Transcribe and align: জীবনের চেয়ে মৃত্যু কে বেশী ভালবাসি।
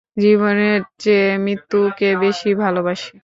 জীবনের 0.17 0.79
চেয়ে 0.99 1.29
মৃত্যু 1.45 1.79
কে 1.97 2.09
বেশী 2.21 2.51
ভালবাসি। 2.61 3.13